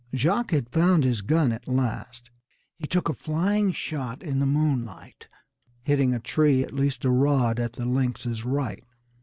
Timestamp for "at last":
1.51-2.31